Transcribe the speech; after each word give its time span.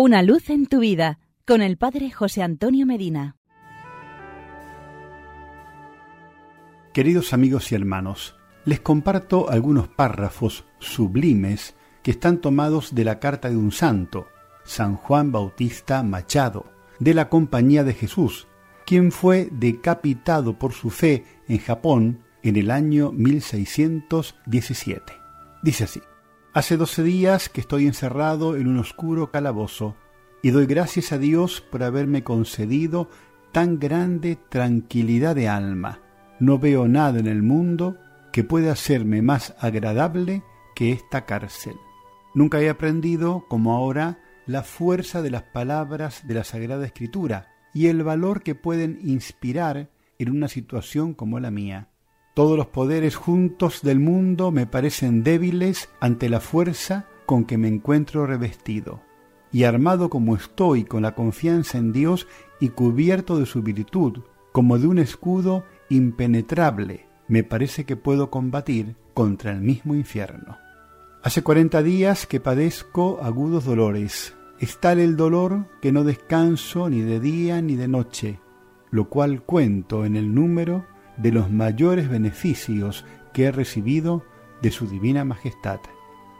Una 0.00 0.22
luz 0.22 0.48
en 0.48 0.66
tu 0.66 0.78
vida 0.78 1.18
con 1.44 1.60
el 1.60 1.76
Padre 1.76 2.12
José 2.12 2.40
Antonio 2.40 2.86
Medina. 2.86 3.34
Queridos 6.94 7.32
amigos 7.32 7.72
y 7.72 7.74
hermanos, 7.74 8.36
les 8.64 8.78
comparto 8.78 9.50
algunos 9.50 9.88
párrafos 9.88 10.66
sublimes 10.78 11.74
que 12.04 12.12
están 12.12 12.40
tomados 12.40 12.94
de 12.94 13.02
la 13.02 13.18
carta 13.18 13.50
de 13.50 13.56
un 13.56 13.72
santo, 13.72 14.28
San 14.62 14.94
Juan 14.94 15.32
Bautista 15.32 16.04
Machado, 16.04 16.66
de 17.00 17.14
la 17.14 17.28
Compañía 17.28 17.82
de 17.82 17.94
Jesús, 17.94 18.46
quien 18.86 19.10
fue 19.10 19.48
decapitado 19.50 20.60
por 20.60 20.74
su 20.74 20.90
fe 20.90 21.24
en 21.48 21.58
Japón 21.58 22.20
en 22.44 22.54
el 22.54 22.70
año 22.70 23.10
1617. 23.10 25.12
Dice 25.64 25.82
así, 25.82 26.00
Hace 26.58 26.76
doce 26.76 27.04
días 27.04 27.48
que 27.48 27.60
estoy 27.60 27.86
encerrado 27.86 28.56
en 28.56 28.66
un 28.66 28.78
oscuro 28.78 29.30
calabozo 29.30 29.94
y 30.42 30.50
doy 30.50 30.66
gracias 30.66 31.12
a 31.12 31.18
Dios 31.18 31.60
por 31.60 31.84
haberme 31.84 32.24
concedido 32.24 33.08
tan 33.52 33.78
grande 33.78 34.36
tranquilidad 34.48 35.36
de 35.36 35.46
alma. 35.46 36.00
No 36.40 36.58
veo 36.58 36.88
nada 36.88 37.20
en 37.20 37.28
el 37.28 37.44
mundo 37.44 37.96
que 38.32 38.42
pueda 38.42 38.72
hacerme 38.72 39.22
más 39.22 39.54
agradable 39.60 40.42
que 40.74 40.90
esta 40.90 41.26
cárcel. 41.26 41.76
Nunca 42.34 42.60
he 42.60 42.68
aprendido, 42.68 43.44
como 43.48 43.76
ahora, 43.76 44.18
la 44.44 44.64
fuerza 44.64 45.22
de 45.22 45.30
las 45.30 45.44
palabras 45.44 46.26
de 46.26 46.34
la 46.34 46.42
Sagrada 46.42 46.84
Escritura 46.84 47.52
y 47.72 47.86
el 47.86 48.02
valor 48.02 48.42
que 48.42 48.56
pueden 48.56 48.98
inspirar 49.04 49.90
en 50.18 50.30
una 50.32 50.48
situación 50.48 51.14
como 51.14 51.38
la 51.38 51.52
mía. 51.52 51.86
Todos 52.38 52.56
los 52.56 52.68
poderes 52.68 53.16
juntos 53.16 53.82
del 53.82 53.98
mundo 53.98 54.52
me 54.52 54.64
parecen 54.64 55.24
débiles 55.24 55.88
ante 55.98 56.28
la 56.28 56.38
fuerza 56.38 57.08
con 57.26 57.44
que 57.44 57.58
me 57.58 57.66
encuentro 57.66 58.26
revestido. 58.26 59.00
Y 59.50 59.64
armado 59.64 60.08
como 60.08 60.36
estoy 60.36 60.84
con 60.84 61.02
la 61.02 61.16
confianza 61.16 61.78
en 61.78 61.92
Dios 61.92 62.28
y 62.60 62.68
cubierto 62.68 63.40
de 63.40 63.46
su 63.46 63.62
virtud, 63.62 64.20
como 64.52 64.78
de 64.78 64.86
un 64.86 65.00
escudo 65.00 65.64
impenetrable, 65.88 67.08
me 67.26 67.42
parece 67.42 67.84
que 67.84 67.96
puedo 67.96 68.30
combatir 68.30 68.94
contra 69.14 69.50
el 69.50 69.60
mismo 69.60 69.96
infierno. 69.96 70.58
Hace 71.24 71.42
cuarenta 71.42 71.82
días 71.82 72.28
que 72.28 72.38
padezco 72.38 73.18
agudos 73.20 73.64
dolores. 73.64 74.36
Es 74.60 74.78
tal 74.78 75.00
el 75.00 75.16
dolor 75.16 75.66
que 75.82 75.90
no 75.90 76.04
descanso 76.04 76.88
ni 76.88 77.00
de 77.00 77.18
día 77.18 77.60
ni 77.62 77.74
de 77.74 77.88
noche, 77.88 78.38
lo 78.92 79.08
cual 79.08 79.42
cuento 79.42 80.04
en 80.04 80.14
el 80.14 80.32
número 80.32 80.86
de 81.18 81.32
los 81.32 81.50
mayores 81.50 82.08
beneficios 82.08 83.04
que 83.32 83.44
he 83.44 83.52
recibido 83.52 84.24
de 84.62 84.70
su 84.70 84.86
divina 84.86 85.24
majestad. 85.24 85.80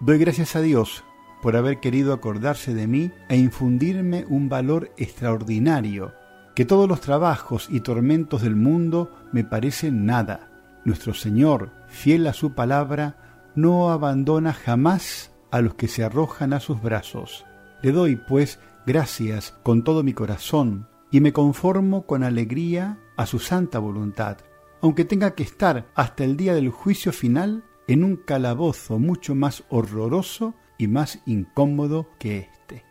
Doy 0.00 0.18
gracias 0.18 0.56
a 0.56 0.60
Dios 0.60 1.04
por 1.42 1.56
haber 1.56 1.80
querido 1.80 2.12
acordarse 2.12 2.74
de 2.74 2.86
mí 2.86 3.12
e 3.28 3.36
infundirme 3.36 4.24
un 4.28 4.48
valor 4.48 4.92
extraordinario, 4.96 6.14
que 6.54 6.64
todos 6.64 6.88
los 6.88 7.00
trabajos 7.00 7.68
y 7.70 7.80
tormentos 7.80 8.42
del 8.42 8.56
mundo 8.56 9.12
me 9.32 9.44
parecen 9.44 10.06
nada. 10.06 10.50
Nuestro 10.84 11.14
Señor, 11.14 11.72
fiel 11.88 12.26
a 12.26 12.32
su 12.32 12.54
palabra, 12.54 13.50
no 13.54 13.90
abandona 13.90 14.52
jamás 14.52 15.32
a 15.50 15.60
los 15.60 15.74
que 15.74 15.88
se 15.88 16.04
arrojan 16.04 16.52
a 16.52 16.60
sus 16.60 16.80
brazos. 16.80 17.44
Le 17.82 17.92
doy, 17.92 18.16
pues, 18.16 18.58
gracias 18.86 19.54
con 19.62 19.84
todo 19.84 20.02
mi 20.02 20.14
corazón 20.14 20.88
y 21.10 21.20
me 21.20 21.32
conformo 21.32 22.06
con 22.06 22.24
alegría 22.24 22.98
a 23.16 23.26
su 23.26 23.38
santa 23.38 23.78
voluntad 23.78 24.38
aunque 24.86 25.04
tenga 25.04 25.34
que 25.34 25.42
estar 25.42 25.88
hasta 25.96 26.22
el 26.22 26.36
día 26.36 26.54
del 26.54 26.70
juicio 26.70 27.10
final 27.10 27.64
en 27.88 28.04
un 28.04 28.14
calabozo 28.14 29.00
mucho 29.00 29.34
más 29.34 29.64
horroroso 29.68 30.54
y 30.78 30.86
más 30.86 31.18
incómodo 31.26 32.08
que 32.20 32.38
éste. 32.38 32.84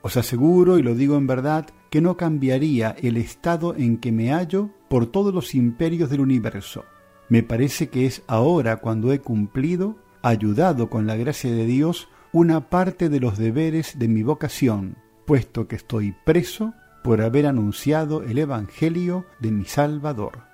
Os 0.00 0.16
aseguro, 0.16 0.78
y 0.78 0.82
lo 0.82 0.94
digo 0.94 1.18
en 1.18 1.26
verdad, 1.26 1.66
que 1.90 2.00
no 2.00 2.16
cambiaría 2.16 2.96
el 3.02 3.18
estado 3.18 3.74
en 3.76 3.98
que 3.98 4.12
me 4.12 4.32
hallo 4.32 4.70
por 4.88 5.04
todos 5.04 5.34
los 5.34 5.54
imperios 5.54 6.08
del 6.08 6.22
universo. 6.22 6.86
Me 7.28 7.42
parece 7.42 7.90
que 7.90 8.06
es 8.06 8.22
ahora 8.28 8.78
cuando 8.78 9.12
he 9.12 9.20
cumplido, 9.20 9.98
ayudado 10.22 10.88
con 10.88 11.06
la 11.06 11.16
gracia 11.16 11.52
de 11.52 11.66
Dios, 11.66 12.08
una 12.32 12.70
parte 12.70 13.10
de 13.10 13.20
los 13.20 13.36
deberes 13.36 13.98
de 13.98 14.08
mi 14.08 14.22
vocación, 14.22 14.96
puesto 15.26 15.68
que 15.68 15.76
estoy 15.76 16.14
preso 16.24 16.72
por 17.04 17.20
haber 17.20 17.46
anunciado 17.46 18.22
el 18.22 18.38
Evangelio 18.38 19.26
de 19.38 19.50
mi 19.50 19.66
Salvador. 19.66 20.51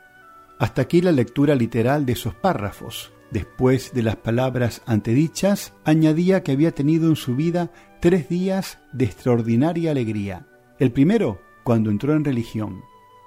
Hasta 0.59 0.83
aquí 0.83 1.01
la 1.01 1.13
lectura 1.13 1.55
literal 1.55 2.05
de 2.05 2.13
esos 2.13 2.35
párrafos. 2.35 3.13
Después 3.31 3.93
de 3.93 4.03
las 4.03 4.17
palabras 4.17 4.83
antedichas, 4.87 5.75
añadía 5.85 6.43
que 6.43 6.53
había 6.53 6.73
tenido 6.73 7.09
en 7.09 7.17
su 7.17 7.37
vida 7.37 7.71
tres 8.01 8.29
días 8.29 8.79
de 8.93 9.05
extraordinaria 9.05 9.91
alegría. 9.91 10.47
El 10.79 10.93
primero, 10.93 11.41
cuando 11.63 11.91
entró 11.91 12.15
en 12.15 12.25
religión. 12.25 12.83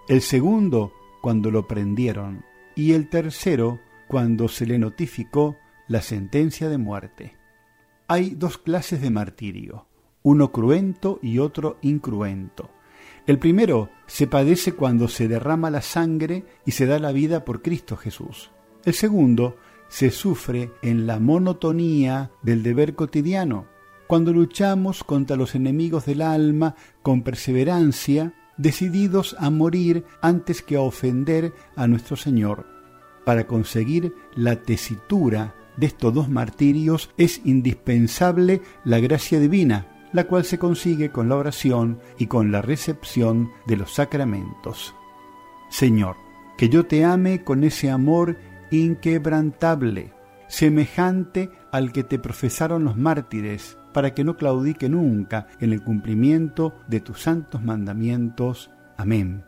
El 0.09 0.21
segundo, 0.21 0.91
cuando 1.21 1.51
lo 1.51 1.67
prendieron. 1.67 2.43
Y 2.75 2.93
el 2.93 3.09
tercero, 3.09 3.79
cuando 4.07 4.47
se 4.47 4.65
le 4.65 4.79
notificó 4.79 5.55
la 5.87 6.01
sentencia 6.01 6.67
de 6.67 6.77
muerte. 6.77 7.37
Hay 8.07 8.31
dos 8.31 8.57
clases 8.57 9.01
de 9.01 9.09
martirio, 9.09 9.87
uno 10.23 10.51
cruento 10.51 11.19
y 11.21 11.39
otro 11.39 11.77
incruento. 11.81 12.71
El 13.27 13.37
primero 13.37 13.89
se 14.07 14.27
padece 14.27 14.73
cuando 14.73 15.07
se 15.07 15.27
derrama 15.27 15.69
la 15.69 15.81
sangre 15.81 16.45
y 16.65 16.71
se 16.71 16.85
da 16.85 16.99
la 16.99 17.11
vida 17.11 17.45
por 17.45 17.61
Cristo 17.61 17.95
Jesús. 17.95 18.51
El 18.83 18.93
segundo 18.93 19.57
se 19.89 20.09
sufre 20.09 20.71
en 20.81 21.05
la 21.05 21.19
monotonía 21.19 22.31
del 22.41 22.63
deber 22.63 22.95
cotidiano, 22.95 23.67
cuando 24.07 24.33
luchamos 24.33 25.03
contra 25.03 25.35
los 25.35 25.53
enemigos 25.53 26.05
del 26.05 26.21
alma 26.21 26.75
con 27.03 27.21
perseverancia, 27.21 28.33
decididos 28.57 29.35
a 29.39 29.49
morir 29.49 30.03
antes 30.21 30.61
que 30.61 30.75
a 30.75 30.81
ofender 30.81 31.53
a 31.75 31.87
nuestro 31.87 32.15
Señor. 32.15 32.65
Para 33.23 33.45
conseguir 33.47 34.15
la 34.35 34.57
tesitura 34.63 35.55
de 35.77 35.87
estos 35.87 36.13
dos 36.13 36.29
martirios 36.29 37.11
es 37.17 37.41
indispensable 37.45 38.61
la 38.83 38.99
gracia 38.99 39.39
divina, 39.39 39.87
la 40.13 40.25
cual 40.25 40.43
se 40.43 40.59
consigue 40.59 41.11
con 41.11 41.29
la 41.29 41.37
oración 41.37 41.99
y 42.17 42.27
con 42.27 42.51
la 42.51 42.61
recepción 42.61 43.51
de 43.65 43.77
los 43.77 43.93
sacramentos. 43.93 44.95
Señor, 45.69 46.15
que 46.57 46.69
yo 46.69 46.85
te 46.85 47.05
ame 47.05 47.43
con 47.43 47.63
ese 47.63 47.89
amor 47.89 48.37
inquebrantable, 48.71 50.13
semejante 50.47 51.49
al 51.71 51.91
que 51.91 52.03
te 52.03 52.19
profesaron 52.19 52.83
los 52.83 52.97
mártires, 52.97 53.77
para 53.93 54.13
que 54.13 54.23
no 54.23 54.37
claudique 54.37 54.89
nunca 54.89 55.47
en 55.59 55.73
el 55.73 55.83
cumplimiento 55.83 56.73
de 56.87 56.99
tus 56.99 57.21
santos 57.21 57.61
mandamientos. 57.61 58.71
Amén. 58.97 59.43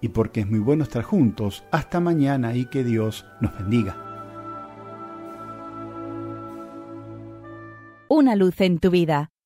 Y 0.00 0.08
porque 0.08 0.40
es 0.40 0.50
muy 0.50 0.58
bueno 0.58 0.84
estar 0.84 1.02
juntos, 1.02 1.64
hasta 1.70 2.00
mañana 2.00 2.54
y 2.54 2.66
que 2.66 2.84
Dios 2.84 3.26
nos 3.40 3.56
bendiga. 3.56 4.02
Una 8.08 8.36
luz 8.36 8.60
en 8.60 8.78
tu 8.78 8.90
vida 8.90 9.30